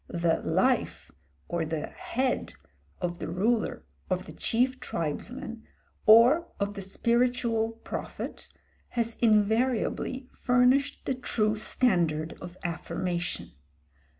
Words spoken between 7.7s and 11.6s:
prophet, has invariably furnished the true